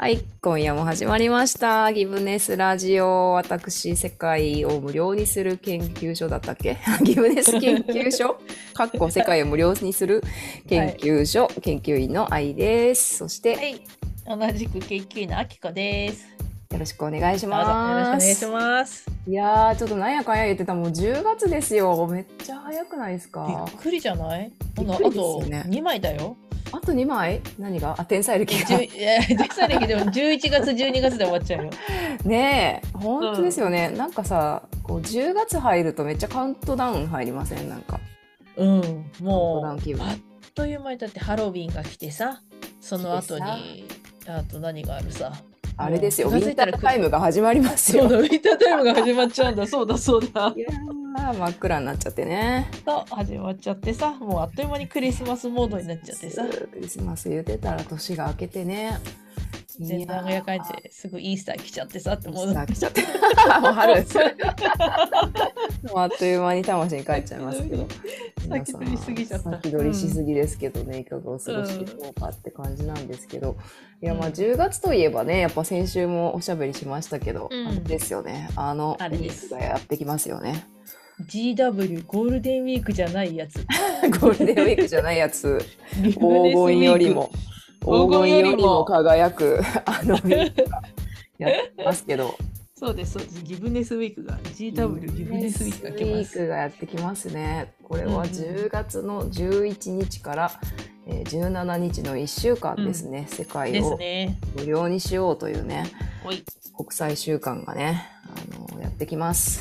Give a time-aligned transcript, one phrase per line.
[0.00, 1.92] はい、今夜も始まりました。
[1.92, 3.32] ギブネスラジオ。
[3.32, 6.78] 私、世界を無料にする研究所だったっけ？
[7.02, 8.38] ギブネス研究所？
[8.74, 10.22] かっこ世界を無料にする
[10.68, 13.16] 研究所、研究員の愛です。
[13.18, 13.82] そして、はい、
[14.38, 16.28] 同じく研究員のあきこです。
[16.70, 18.24] よろしくお願いしどうぞよろしくおます。
[18.24, 19.06] 願いします。
[19.26, 22.06] いやー、ちょっとなんやかんや言ってたもう10月ですよ。
[22.06, 24.52] めっちゃ早くないですびかっくりじゃない？
[24.76, 24.80] あ
[25.10, 26.36] とね2枚だよ。
[26.72, 27.40] あと2枚？
[27.58, 27.94] 何が？
[27.98, 28.82] あ、天才歴が。
[28.82, 31.70] いやデサ歴でも11月12月で終わっちゃうよ。
[32.24, 33.90] ねえ、本当ですよね。
[33.90, 37.68] なんかさ、こう10月入るとめっちゃカウントダウン入りません？
[37.68, 38.00] なんか。
[38.56, 39.78] うん、もうあっ
[40.54, 42.42] という間にだってハロウィンが来てさ、
[42.80, 43.86] その後に
[44.26, 45.32] あと何があるさ。
[45.80, 48.08] あれですよ、ウィンタータイムが始まりますよ。
[48.08, 49.64] そうだ、ウィンタータイムが始まっちゃうんだ。
[49.64, 50.60] そうだそうだい。
[50.60, 52.70] やー、真っ暗になっちゃってね。
[52.84, 56.44] そう始まっちゃってさ、もうあっという間にクリスマスモードになっちゃってさ。
[56.44, 58.98] クリスマス言ってたら年が明けてね。
[59.80, 62.52] 全然がやかんてすぐイースター来ちゃってさって思う。
[62.52, 63.02] さあ来ちゃって。
[63.02, 63.06] も
[63.70, 63.94] う春。
[63.94, 64.00] も
[65.94, 67.86] うあっという間に魂に帰っちゃいますけど。
[68.48, 73.56] 先取りすぎちゃった先取りしすぎですけどね、いかがお過ごしでしょうかって感じなんですけど。
[74.02, 78.50] いや、まあうん10月といえばね、やっぱ先週もおしゃべりしましたけど、うんあれですよね。
[78.56, 80.66] あの、あれがやってきますよね。
[81.26, 83.58] GW ゴールデンウィークじゃないやつ。
[84.20, 85.58] ゴールデンウィークじゃないやつ。
[86.02, 86.20] 黄黄
[86.68, 87.30] 金よりも。
[87.80, 90.82] 黄金よりも輝くあのウィークが
[91.38, 92.34] やってますけど。
[92.74, 93.42] そうですそうです。
[93.42, 96.38] ギブネスウィークが GW ギブネスウィークが来ます。
[96.38, 97.72] ウィークがやってきますね。
[97.82, 98.22] これはうんうん。
[98.24, 100.60] 10月の11日から、
[101.06, 104.38] えー17日の1週間ですね、世界ですをね。
[104.56, 105.86] 無料にしようというね。
[106.22, 106.44] ほい。
[106.76, 108.06] 国際週間がね
[108.98, 109.60] ってきます。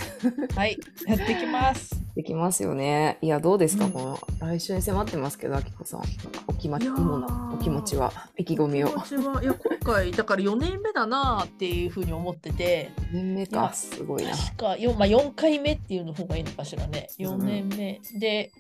[0.56, 1.96] はいやってきます。
[2.16, 3.20] できますよね。
[3.22, 6.02] いやどうですか、うんこの来週に迫ってますけどあきこさん。
[6.48, 6.98] お気まいやー。
[6.98, 8.12] 今のお気持ちは？
[8.36, 8.88] 意気込みを。
[8.90, 9.44] 気持ちは？
[9.44, 12.90] いや今回だから4年目だなっていうふうに思ってて。
[13.14, 13.72] 年目か。
[13.74, 14.32] すごいな。
[14.32, 17.08] 確か 4,、まあ、4回目っていうの方がいいのかしらね。
[17.20, 18.52] 4年目、で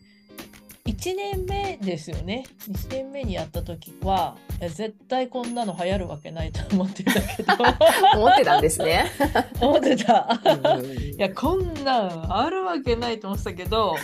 [0.87, 7.53] 1年目ですよね1年目にやった時は絶対こんなの流行るわけないと思ってたけど
[8.15, 9.05] 思ってたんですね。
[9.61, 10.39] 思ってた。
[10.75, 13.95] うんいやこんなんあるわけないと思ってたけど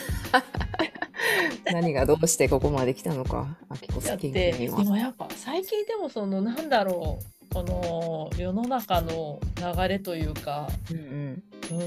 [1.71, 4.83] 何がどうしてここまで来たのか、あきこさん研だって究員は。
[4.83, 11.43] でもやっぱ最近でもそのなんだろうこの世の中の流れというか、うん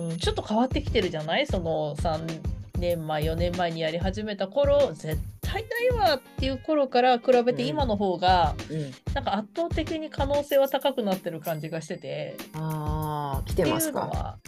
[0.08, 1.46] うん、ちょっと変わってきてるじゃない？
[1.46, 2.40] その3
[2.76, 7.68] 年前4年前にやり始めた頃絶対ないわっていう頃から比べてうん。
[7.68, 8.76] 今の方が、うん。
[8.76, 12.36] うん、なんか圧倒的に可能性は高くなってる感じがしてて。
[12.54, 14.38] ああ、来ってますか？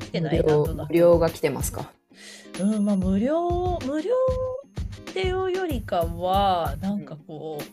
[0.00, 1.90] 来てない無料が来てますか？
[2.60, 4.14] うんまあ無料無料
[5.10, 7.64] っていうよりかはなんかこう、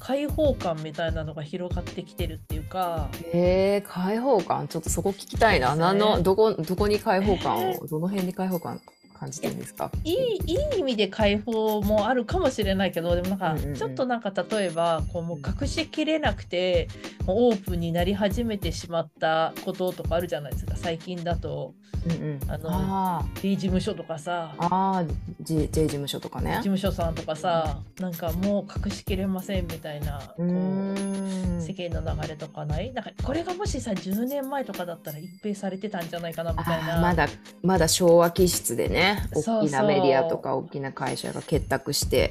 [0.00, 3.08] 開放感みたいなのが広がってきてるっていうか。
[3.32, 5.74] へえ、開放感、ちょっとそこ聞きたいな。
[5.74, 5.80] ね。
[5.80, 8.80] 何の、どこ、どこに開放感えを、 どの辺に開放感？
[9.20, 9.90] 感じてるんですか？
[10.04, 10.16] いい
[10.46, 16.88] いい意味で開放もあるかもしれないけどでもなんかうんうんうんちょっとなんか例えばこうもう隠しきれなくて
[17.26, 21.74] もうオープンになり始めてしまったこととかあるじゃないですか最近だと
[22.06, 22.40] うんうん。
[22.50, 25.04] あのあ B 事務所とかさあ、
[25.42, 26.56] J, J 事務所とかね事。
[26.70, 31.60] 務所さんとかさなんかもう隠しきれませんみたいなこう。
[31.60, 32.92] 世間の流れとかない？
[32.94, 37.28] なんかこれがもしさ10年前とかだったら一平されてたんじゃないかなみたいなまだ
[37.62, 42.30] まだ昭和気質でねそう大きなメディアとか大きな会社が結託して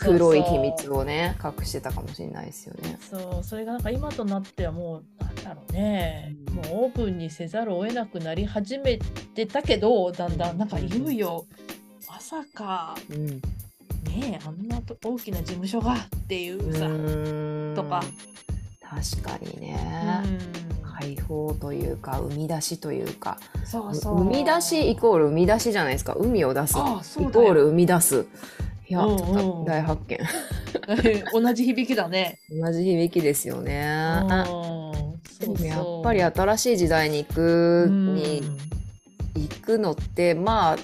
[0.00, 2.98] 黒い秘密をね隠してたかもしれないですよね。
[3.00, 6.54] そうそれがなんか今となってはもうなんだろうね、うん。
[6.54, 8.98] もうオープンにせざるを得なくなり始め
[9.34, 11.46] てたけどだんだんなんかいよいよ。
[12.08, 13.40] まさかうん、ね
[14.12, 18.02] えあんなと大きな事務所がっていうさ、とか。
[18.92, 23.38] 確かにうね、ん解放というか生み出しというか。
[23.64, 24.24] そうそう。
[24.24, 26.14] 生み出しイコール生み出しじゃないですか。
[26.14, 26.74] 海を出す。
[26.74, 28.26] イコール生み出す。
[28.88, 29.64] いや、うんうん。
[29.64, 30.18] 大発見。
[31.32, 32.40] 同じ響きだね。
[32.50, 33.86] 同じ響きですよね。
[34.20, 35.12] うん。
[35.38, 38.42] でもやっぱり新しい時代に行くに
[39.34, 40.76] 行くのってまあ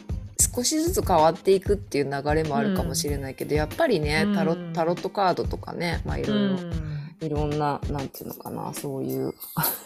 [0.54, 9.35] 少しずつ変わっていくっていう流れもあるかもしれないけど、やっぱりねタロうんタロットカードとかね、まあ、いろいろ、うんいろんななんていうのかなそういう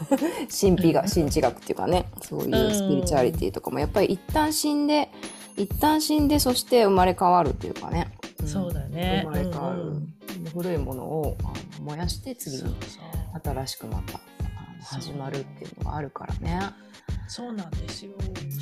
[0.60, 5.08] 神秘が神智学っていうかねそういうスピリチュアリティとかもやっぱり一旦死んで
[5.56, 8.08] 一旦死んでそして生まれ変わるっていうかね、
[8.42, 8.46] ん。
[8.46, 9.22] そうだね。
[9.24, 10.14] 生まれ変わる、うんうん。
[10.52, 11.48] 古いものをあ
[11.78, 12.74] の燃やして次に
[13.42, 14.20] 新しくまた
[14.82, 16.60] 始まるっていうのがあるからね。
[17.28, 18.12] そうなんですよ。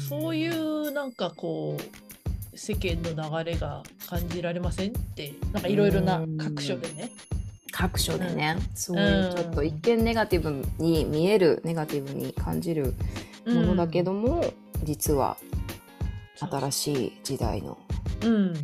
[0.09, 7.11] そういうなんかこう世間の流れが感じられませんってなんかいろいろな各所でね。
[7.81, 12.93] 各所でね、そういうちょっと一見ネガティブに見えるネガティブに感じる
[13.47, 14.45] ものだけども、
[14.85, 15.39] 実は
[16.39, 17.79] 新しい時代の
[18.23, 18.55] うん、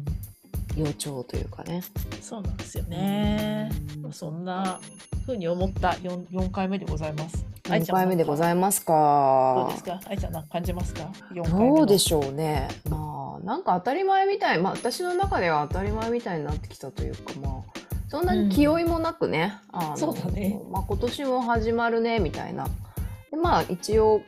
[0.77, 1.83] 予兆というかね。
[2.21, 3.73] そうなんですよね。
[4.03, 4.81] まあそんな
[5.25, 7.47] 風に思った 4, 4回目でございます。
[7.63, 9.85] 4回目でごいざいますどうかです。
[9.85, 10.01] か？
[10.11, 11.77] 愛ちゃんなんか感じますか ?4 回目の。
[11.77, 12.69] どうでしょうね。
[12.91, 17.63] まあ、なんか当たり前みたい、まあ私の中では当たり前みたいになってきたというか、まあ、
[18.09, 20.61] そんなに気負いもなくね、あのそうだね。
[20.71, 22.69] まあ今年も始まるね、みたいな。
[23.31, 24.23] でまあ一応、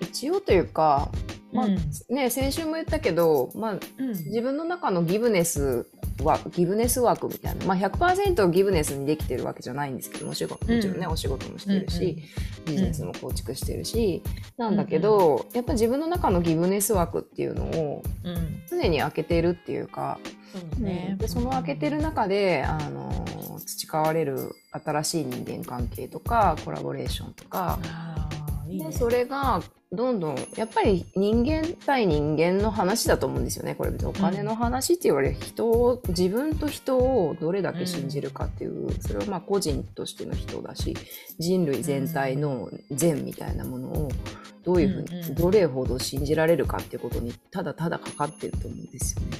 [0.00, 1.08] 一応というか、
[1.52, 1.78] まあうん。
[2.08, 4.08] ね、先週も言ったけど、まあうん。
[4.08, 5.86] 自分の中のギブネス
[6.22, 11.12] はギブネスワークみたいな、まあ、100%ギブネスにできてるわけじゃないんですけども仕事もちろんね、うん。
[11.12, 12.22] お仕事もしてるし、
[12.66, 14.22] ビジネスも構築してるし、
[14.58, 18.36] んなんだけど、やっぱ自分の中のギブネス枠っていうのをうん。
[18.36, 20.18] うん常に開けてるっていうか、
[20.52, 21.16] そうだね。
[21.18, 23.26] でその開けてる中で、あの
[23.64, 27.78] 培われる新しい人間関係とかコラボレーションとか、
[28.72, 28.92] いいねで。
[28.92, 40.96] それがどんどんやっぱり人間対人間の話だと思うんですよねこれ別にお金の話って言われる人を自分と人をどれだけ信じるかっていう、それはまあ個人としての人だし
[41.38, 44.08] 人類全体の善みたいなものを
[44.64, 49.38] どういうふうに、うんうんどれほど信じられるかっていうことにただただかかってると思うんですよね。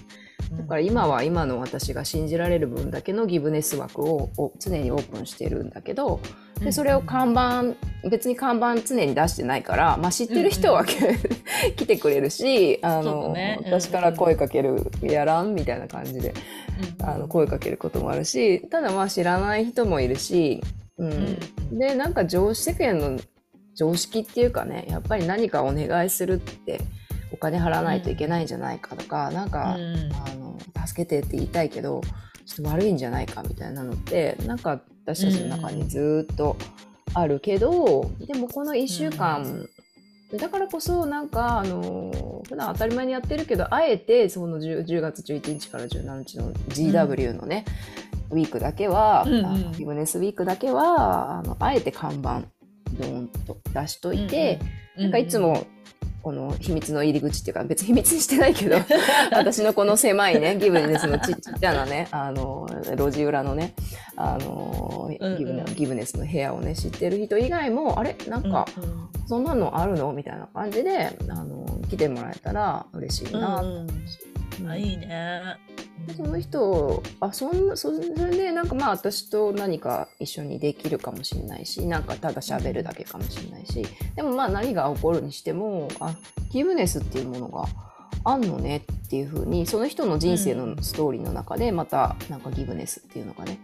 [0.56, 6.20] だから今は今の私が信じられる分だけのギブネス枠をを常にオープンしてるんだけど
[6.60, 7.74] でそれを看板
[8.08, 10.84] 別に看板常に出してないから、まあ、知ってる人は、
[11.76, 13.58] 来てくれるしあの、ね。
[13.60, 16.34] うん私から声かけるやらんみたいな感じで
[17.00, 20.62] うんあの声かけることもあるしただまあ知らない人もいるし、
[20.98, 21.12] うん。
[21.12, 23.18] うんでなんか常識世間の
[23.74, 26.80] 常識っていうかねやっぱり何かお願いするって
[27.32, 30.12] お金払わないといけないんじゃないかとか、なんか、うん。
[30.12, 30.41] あの
[30.86, 32.00] 助けてって言いたいけど
[32.44, 36.56] ちょっと悪いんじゃないかみたいなのってなんか私たちの中にずっと
[37.14, 39.66] あるけど、でもこの1週間、
[40.38, 47.64] だからこそなんかあの普段当たり前にやってるけどあえてその 10, 10月11日から17日の GW のね、
[48.30, 49.46] ウィークだけは、うんうん。
[49.46, 52.42] あのギブネスウィークだけはあのあえて看板
[52.92, 54.58] ドーンと出しといて、
[54.96, 55.66] なんかいつも
[56.22, 58.76] この秘密の入り口っていうか別に秘密にしてないけど
[59.32, 63.74] 私のこの狭いねギブネスのちちっちゃなねあの路地裏のね
[64.16, 68.16] あのギブネギブネスの部屋をね知ってる人以外もあれ？
[68.28, 68.66] なんか
[69.26, 70.12] そんなのあるの？
[70.12, 73.86] みたいな感じであの来てもらえたら嬉しいな、うん。
[74.60, 74.68] うん。
[74.70, 75.40] あいいね。
[76.06, 86.14] でその人あそんなそそれでなんかまあ私と何か一緒にできるかもしれないしなんかただ喋るだけかもしれないしでもまあ何が起こるにしてもあ
[86.50, 87.66] ギブネスっていうものが
[88.24, 93.58] あんのねっていうふうにその人の人生のストーリーの中でまたなんかギブネスっていうのがね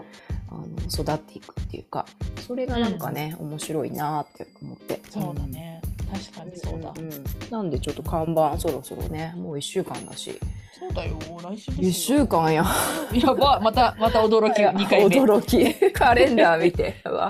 [0.51, 2.07] あの育っていくっていうか
[2.47, 5.83] それがなんかね、面白いなって思ってそうだね。
[6.11, 6.93] 確かにそうだ。
[6.93, 7.11] んん
[7.51, 10.41] なんでちょっと看板そろそろねもう1週間だし
[10.79, 11.19] そうだよ。
[11.43, 12.19] 来週1ですよ。
[12.19, 12.65] 週間や
[13.13, 15.21] やばまたまた驚き2回目。
[15.21, 17.29] 驚きカレンダー見てわ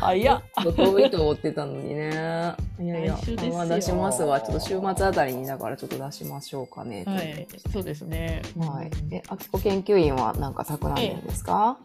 [0.00, 0.42] 早っ。
[0.76, 3.18] 遠いと思ってたのにねいやいや
[3.52, 7.46] まあ出しますわちょっと週末あたりにだからちょっと出しましょうかねはい。
[7.72, 8.42] そうですね。
[8.58, 11.78] はいえあきこ研究員はなんか企んでるんですか、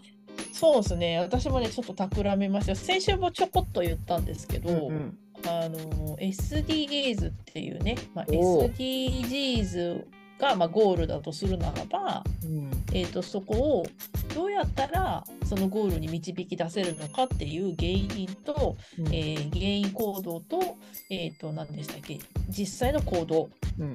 [0.52, 1.20] そうですね。
[1.20, 2.76] 私もねちょっと企めました。
[2.76, 10.04] 先週もちょこっと言ったんですけど、うんうんあの SDGs っていうね、まあ、SDGs
[10.40, 12.72] がまあゴールだとするならば、うん。
[12.94, 13.86] えー、とそこを
[14.34, 19.08] どうやったらそのゴールに導き出せるのかっていう原因と、うん。
[19.08, 20.78] えー原因行動と,、
[21.10, 23.50] えー、と何でしたっけ実際の行動。
[23.78, 23.94] うんうん。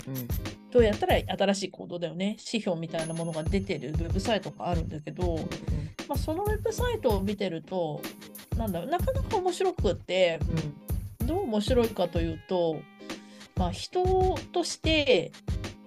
[0.74, 5.36] どうやったら新しい行動だよね指標みたいなものが出てるウェブサイトがあるんだけど、
[6.08, 8.02] まあ、そのウェブサイトを見てると
[8.56, 10.40] なんだろうなかなか面白くって
[11.20, 12.80] どう面白いかというと、
[13.54, 14.02] まあ、人
[14.52, 15.30] として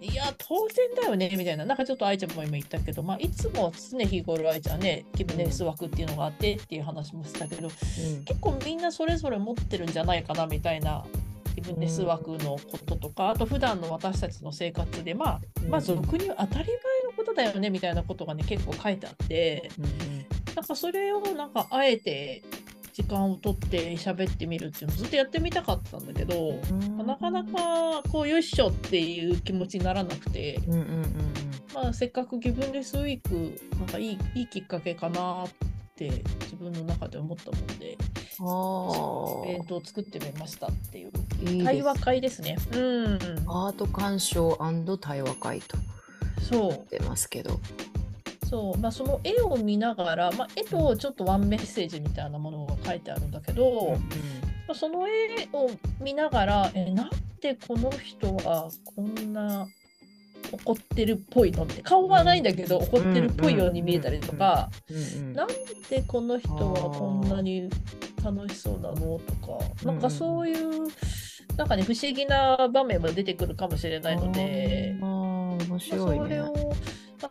[0.10, 1.66] いや当然だよねみたいな。
[1.66, 11.04] なんかちょっと愛ちゃんも今言ったけど、まあ、いつも常日頃愛ちゃんねギブネス枠っていうのがあってっていう話もしたけど結構みんなそれぞれ持ってるんじゃないかなみたいな
[11.56, 19.72] ギブネス枠のこととか、あと普段の私たちの生活でまあまあ俗に当たり前のことだよねみたいなことがね結構書いてあって
[20.56, 22.44] なんかそれをなんかあえて
[22.98, 27.06] 時間を取って喋ってみるっていうのをずっとやってみたかったんだけど、うん。
[27.06, 31.16] なかなかこうよいしょっていう気持ちにならなくて、うんうんうん
[31.76, 35.50] まあ、せっかくギブネスウィークなんかいいいいきっかけかなっ
[35.96, 36.10] て
[36.42, 37.98] 自分の中で思ったもんで
[38.40, 41.12] あイベントを作ってみましたっていう
[41.64, 42.58] 対話会ですね。
[42.74, 44.58] うん、アート鑑賞
[45.00, 45.78] 対話会と。
[46.50, 46.88] そう。
[46.90, 47.60] 出ますけど
[48.50, 53.98] そうまあ、その絵を見ながら、まあ、絵とちょっとワンメッセージみたいなものが書いてあるんだけど、
[54.68, 57.10] まあ、その絵を見ながらえなん
[57.42, 59.68] でこの人はこんな
[60.52, 61.64] 怒ってるっぽいの？
[61.64, 64.70] って顔はないんだけど怒ってるっぽいように見えたりとか、
[65.34, 65.48] なん
[65.90, 67.70] でこの人はこんなに
[68.24, 70.88] 楽しそうなのとかなんかそういう
[71.58, 74.96] なんかね不思議な場面も出てくるかもしれないので。
[75.58, 76.76] 面白い、ね、それを、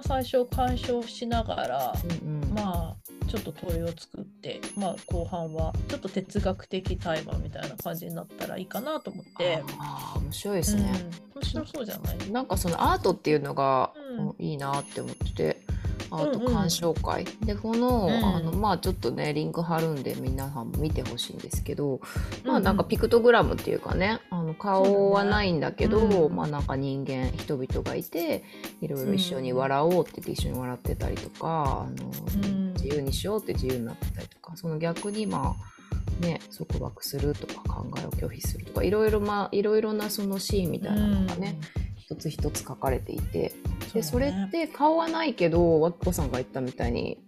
[0.08, 2.96] まあ、最初鑑賞しながら、うんうん、まあ
[3.28, 9.62] ちょっと問いを作って、まあ、後半はちょっと哲学的対話みたいな感じになったらいいかなと思って。
[9.78, 10.82] あ面白いですね、
[11.34, 12.30] うん、面白そうじゃない？
[12.30, 15.60] なんかそのアートっていうのが、うん、いいなって思ってて
[16.10, 22.00] アート鑑賞会、うんうん、でこの,、あのまあちょっとねリンク貼るんで皆さんも見てほしいんですけど、
[22.44, 26.16] まあなんかピクトグラムっていうかねあの顔はないんだけど、ね。
[26.16, 28.44] うん、まあなんか人間人々がいて
[28.80, 35.76] いろいろ一緒に笑おうって言って一緒に笑ってたりとか、あの自由にしようって自由になってたりとかその逆にまあ
[36.20, 43.52] ね、束縛するとか考えを拒否するとかいろいろまあいろいろなそのシーンみたいなのがね、うん一つ一つ書かれていて
[43.92, 47.18] でそれって顔はないけどわっこさんが言ったみたいに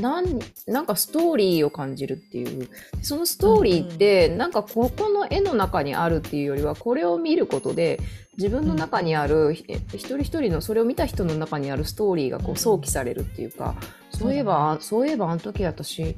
[0.00, 0.22] な
[0.68, 2.68] なんかストーリーを感じるっていう。
[3.02, 8.00] そのストーリーってなんかここの絵の中にあるっていうよりはこれを見ることで
[8.36, 13.74] 自分の中にある、一人一人のそれを見た人の中にあるストーリーがこう想起されるっていうか、
[14.10, 16.14] そういえばそういえばあの時私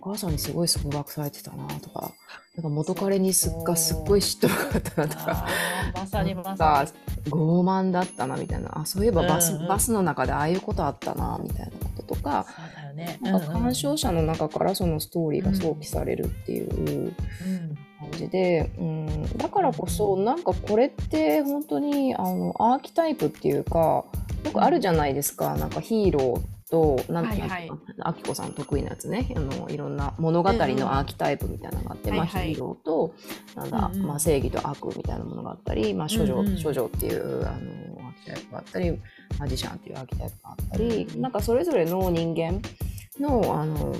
[0.00, 2.12] お母さんにすごい束縛されてたなとか
[2.56, 5.46] なんか元彼にすっがすっごい嫉妬があったなとか
[5.94, 8.78] まさにまさに傲慢だったなみたいな。
[8.78, 17.12] あそういえばバスうんうん、バスの中でああいうことあったなみたいなこととかそうだよ、ね、なんか鑑賞者の中からそのストーリーが想起されるっていう
[18.00, 24.04] 感じで、うん、うん、だからこそなんかこれって本当にあのアーキタイプっていうか
[24.44, 27.56] よくあるじゃないですか、なんかヒーローと、なんていうか、
[28.00, 33.14] あきこさん得意なやつね、あのいろんな物語のアーキタイプみたいなのがあって、うんうん、まあ、ヒーローと、
[33.56, 38.98] なんだ、うんうん、まあ、正義と悪みたいなものがあったり、まあ、処女、うんうん、処女っていうあのアーキタイプがあったり、
[39.38, 42.62] マジシャンっていうアーキタイプがあったり、うん、なんかそれぞれの人間
[43.18, 43.96] の、あの、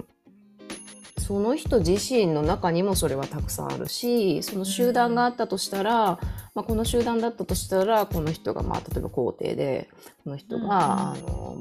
[1.30, 6.18] その人自身の中にもそれはたくさんあるしその集団があったとしたら、
[6.56, 9.88] まあ、この集団だったとしたらこの人が、まあ、例えば皇帝で
[10.24, 11.56] この人が、うん、あの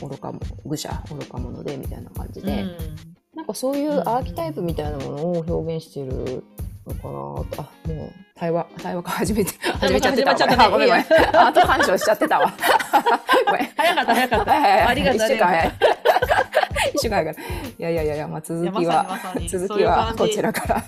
[0.00, 2.76] 愚かも愚者愚か者でみたいな感じで、うん、
[3.34, 6.44] なんかそういうアーキタイプみたいなものを表現してる
[6.86, 7.08] のか
[7.56, 12.52] なあもう対話対話始めて始めちゃってたわ、ごめんごめんアート鑑賞しちゃってたわ
[13.46, 15.28] ごめん早かった早かったありがとう
[16.94, 17.32] 一週間から。
[17.32, 17.36] い
[17.78, 20.84] やいやいや、まあ、続きは、続きはこちらから。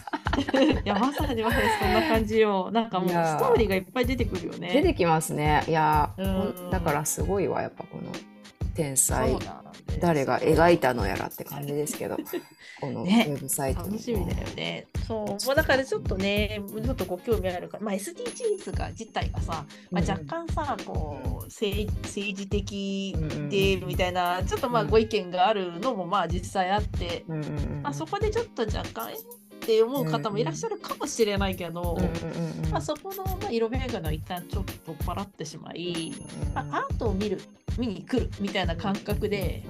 [0.72, 2.70] いや、まさにまさにそんな感じよ。
[2.72, 4.70] なんかもうストーリーがいっぱい出てくるよね。
[4.72, 5.64] 出てきますね。
[5.68, 6.10] いや、
[6.70, 8.12] だからすごいわ、やっぱこの
[8.80, 9.36] 天才。
[10.00, 12.16] 誰が描いたのやらって感じですけど、
[12.80, 14.86] このウェブサイト、楽しみだよね。
[15.06, 23.16] そう、もうだからちょっとね、ちょっとご興味あるから、まあ、SDGs が自体がさ、まあ、若干さ、こう政政治的
[23.50, 27.24] でみたいな、ちょっとまあご意見があるのもまあ実際あって、
[27.82, 29.10] まあ、そこでちょっと若干
[29.60, 31.98] って思う方もいらっしゃるかもしれないけど、
[32.70, 36.12] まあ、そこの、まあ、色眼鏡を一旦ちょっと取っ払ってしまい、
[36.54, 37.40] まあ、アートを見る
[37.80, 39.64] 見に来るみたいな感覚で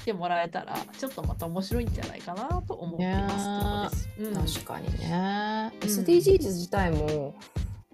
[0.00, 4.08] 来てもらえたらちょっとまた面白いんじゃないかなと思ってます。
[4.18, 7.34] うん、確かにね、SDGs 自体も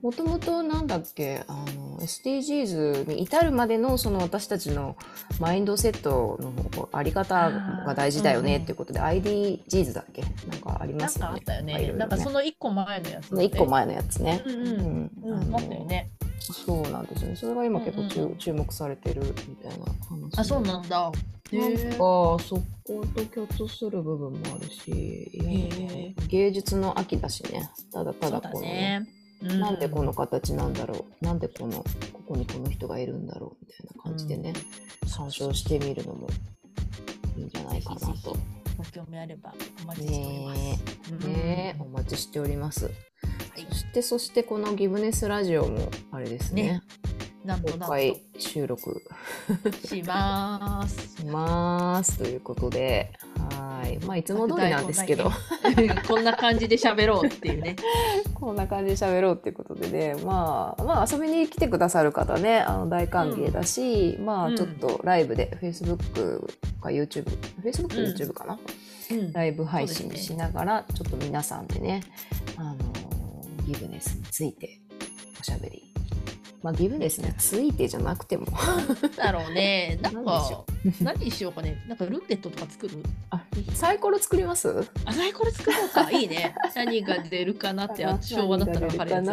[0.02, 4.97] もともとなんだっけあの SDGs に至るまでのその私たちの
[5.38, 7.52] マインドセットのあり方
[7.87, 10.23] が大事だよねっていうことで、うん、IDGs だっけ？
[10.23, 11.33] なんかありますよね。
[11.33, 11.78] なんかあったよね。
[11.78, 13.45] ねなんかその一個前のやつ、ね。
[13.45, 14.42] 一個前のやつね。
[14.45, 15.11] うんうん。
[15.23, 16.11] うん、あったよね。
[16.52, 17.37] そうなんですね。
[17.37, 20.38] それが今結構注注目されてるみたいな話。
[20.38, 21.12] あ、そうなんだ。
[21.52, 22.38] なんかそ
[22.84, 25.30] こと共通する部分もあるし、
[26.28, 27.70] 芸術の秋だしね。
[27.92, 29.06] ただただこの、ね、
[29.42, 31.78] なんでこの形なんだろうなんでこの
[32.12, 34.54] ここにこの人がいるんだろうみたいな感じでね、
[35.02, 36.28] うん、参照してみるのも
[37.37, 38.37] いいんじゃないかなと。
[38.76, 41.26] ご興味あればお待ちしております。
[41.26, 42.86] ねね、お待ちしております。
[42.86, 46.62] はい、そしてそしてこのギブネスラジオもあれですね。
[46.62, 46.82] ね
[47.44, 47.96] なんとなんと
[48.38, 49.02] 収録。
[49.84, 51.16] します。
[51.16, 52.18] します。
[52.18, 53.12] ということで、
[53.58, 55.30] はい、まあいつも通りなんですけど、
[56.06, 57.76] こんな感じで喋ろうっていうね。
[58.34, 66.46] こんな感じで喋ろうっていうことでね、まあまあ遊びに来てくださる方ね、あの大歓迎だし、うん、まあちょっとライブで、うん、Facebook
[66.80, 67.26] か YouTube、
[67.64, 68.58] Facebook と YouTube かな、
[69.11, 72.02] うん、ライブ配信しながら、ね、ちょっと皆さんでね、
[72.56, 72.76] あの
[73.66, 74.80] ギブネスについて
[75.40, 75.91] おしゃべり
[76.62, 78.47] まあ、ギブネスについてじゃなくても
[79.16, 79.99] だろうね。
[80.02, 80.64] なんか、
[81.02, 81.83] 何にしようかね。
[81.88, 83.02] なんかルーレットとか作る？
[83.31, 84.87] あサイコロ作ります？
[85.04, 86.11] あ、サイコロ作ろうか。
[86.12, 86.54] いいね。
[86.76, 89.28] 何が出るかなって、あ 昭和だったら分かるやつ。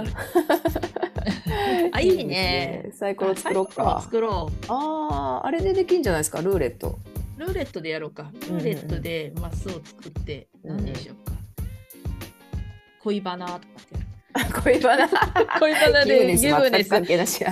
[1.91, 2.89] あ、いいね。
[2.93, 3.99] サイコロ作ろうか。
[4.03, 6.97] 作ろああ、あれでできんじゃないですか、ルーレット。
[7.37, 7.39] う。
[7.41, 8.31] ルーレットでやろうか。
[8.49, 11.37] ルーレットでマスを作って、何にしようか。
[13.01, 14.05] 恋バナとかってやる。
[14.51, 15.07] 恋バナ。
[15.59, 16.89] 恋バナでスギブネス。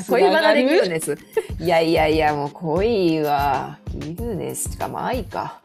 [0.10, 1.18] 恋バナでギブネス。
[1.60, 5.62] いやいやいや、もう恋はギブネスしかも愛か。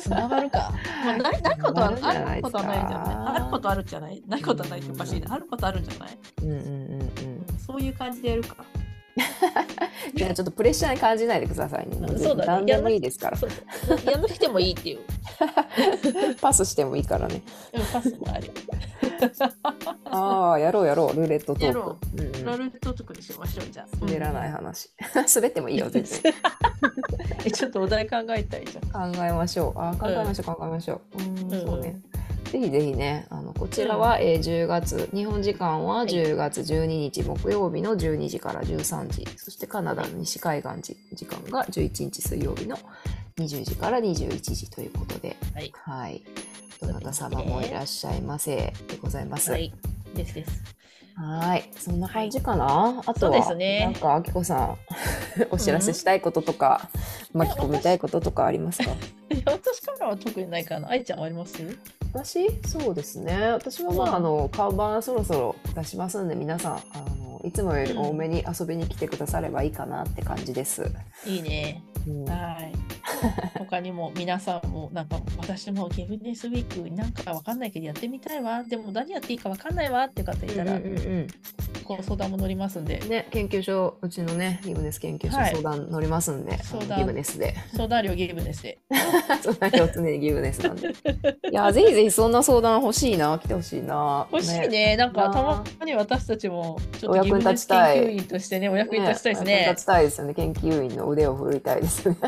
[0.00, 0.72] つながるか。
[1.06, 4.22] まあ、ないないことはあることはないんじゃないあることあるんじゃない？
[4.26, 5.32] ないことはないっておかしいな。
[5.34, 6.18] あることあるんじゃない？
[6.42, 7.10] うんうんうんうん。
[7.64, 8.56] そういう感じでやるか。
[10.14, 11.96] じゃあちょっとプレッシャーに感じないでくださいね。
[11.96, 13.38] もそうだね何でもいいですから。
[14.10, 14.98] やんなくてもいいっていう。
[16.40, 17.42] パスしてもいいからね。
[17.72, 18.50] うんパスもある。
[20.04, 21.98] ああ、やろうやろう、ルーレットトークやろ。
[22.14, 23.96] うんうんラルート作りしましょうじゃあ。
[24.00, 24.90] 滑らない話。
[25.34, 26.32] 滑ってもいいよ、全然。
[27.44, 29.12] えちょっとお題考えたいじゃん。
[29.12, 29.78] 考えましょう。
[29.78, 31.22] あー考えましょう、考えましょう。
[31.22, 32.00] うん、うんそうね。
[32.50, 42.78] ぜひぜひね、あのこちらは、えー10月、日本時間は10月12日木曜日の12時から13時、そしてカナダの西海岸時時間が11日水曜日の
[43.36, 45.72] 20時から21時ということで、はい。
[45.74, 46.22] はい。
[46.80, 48.56] どなた様もいらっしゃいませ
[48.88, 49.50] でございます。
[49.50, 49.72] はい。
[50.14, 50.77] ですです。
[51.20, 53.02] はい、そんな感じかな？
[53.04, 54.76] あとそうでは、すねなんか、あきこさん、
[55.50, 56.88] お知らせしたいこととか、
[57.32, 58.90] 巻き込みたいこととかありますか？
[59.30, 60.88] いや私からは特にないかな。
[60.88, 61.56] 愛ちゃんはあります？
[62.12, 62.48] 私？
[62.66, 63.36] そうですね。
[63.52, 66.78] 私はまあ、うんあの、看板そろそろ出しますんで、皆さん、あ
[67.20, 70.90] の、いつもより多めに遊びに来てくださればいいかなって感じです。
[71.26, 71.82] いいね。
[72.06, 72.72] うんはい。
[73.58, 78.62] 他にも皆さんもなんか私もギブネスウィークなんかわかんないけどやってみたいわ。
[78.64, 81.26] でも何やっていいかわかんないわって方いたら、うんうんうん
[81.96, 87.54] ご相談も乗りますんで、ね、研究所、うちのね、ギブネス研究所はい相談乗りますんで、相談ギブネスで。
[87.74, 88.78] 相談料ギブネスで。
[89.42, 90.88] 相談料常にギブネスなんで。
[90.88, 90.92] い
[91.50, 94.26] や、ぜひぜひそんな相談欲しいな、来てほしいな。
[94.30, 94.98] 欲しいね。
[94.98, 99.66] なんかなたまに私たちもちょお役にっとギブネス立ちたい研究員としてね、お役に立ちたいですね。
[99.70, 100.34] 立ちたいですよね。
[100.34, 102.18] 研究員の腕を振りたいですよね。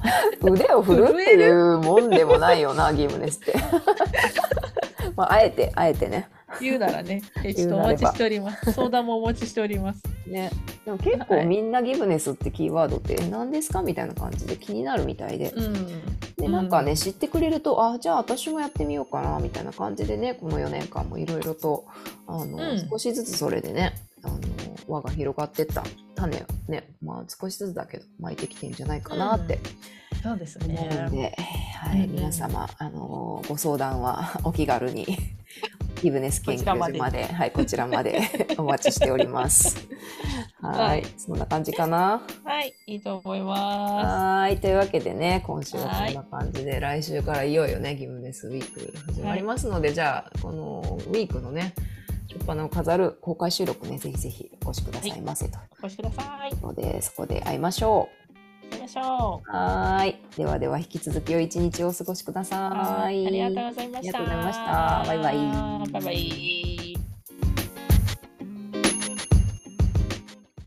[0.42, 3.54] 腕を振るっていうもんでもないよな、ギブネスって。
[5.14, 6.28] まあ、あえて、あえてね。
[6.60, 8.72] 言うならね、えちょっとお待ちしております。
[8.72, 10.02] 相談もお待ちしております。
[10.26, 10.50] ね。
[10.84, 15.50] でも結はい構みんなギブネスってキーワードって何ですかみたいな感じで気になるみたいで。
[15.50, 16.34] うん。
[16.36, 21.84] で、なんかね、知ってくれると、あ、じゃあ私もやってみようかな、みたいな感じでね、この4年間もいろいろと、
[22.26, 24.38] あの、うん少しずつそれでね、あの、
[24.88, 25.84] 輪が広がってった
[26.16, 29.58] 種をね、まあ少しずつだけど、巻いてきてんじゃないかなって
[30.22, 31.10] そうです思うんね。
[31.10, 31.36] で、
[31.76, 35.06] はい、皆様、あの、ご相談はお気軽に、
[36.02, 38.20] ギブネス研究所まで、はい、こちらまで
[38.56, 39.76] お待ちしております。
[40.60, 42.22] ははいい、そんな感じかな？
[42.44, 44.58] はい、いいと思いまはい。
[44.58, 51.74] というわけでね、今週はこんな感じで、来週からいよいよね、ギブネスウィーク始まりますので、じゃあ、このウィークのね、
[52.28, 55.58] 初っ端を飾る公開収録ね、ぜひぜひお越しくださいませと。
[55.58, 55.60] す。
[55.82, 56.54] お越しください。
[56.62, 58.20] ので、そこで会いましょ行
[58.70, 59.50] きましょう。
[59.50, 60.16] はーい。
[60.36, 62.44] ではでは、引き続き良い一日をお過ごしくだう。
[62.44, 63.26] さい。
[63.26, 64.18] ありがとうございました。
[64.18, 65.36] ありがとうございましたバイバイ
[65.92, 66.59] バイバイ。